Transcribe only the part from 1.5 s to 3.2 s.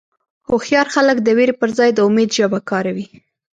پر ځای د امید ژبه کاروي.